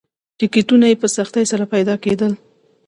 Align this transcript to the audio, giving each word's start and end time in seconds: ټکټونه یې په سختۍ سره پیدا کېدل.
ټکټونه 0.37 0.85
یې 0.91 0.95
په 1.01 1.07
سختۍ 1.15 1.43
سره 1.51 1.65
پیدا 1.73 1.95
کېدل. 2.03 2.31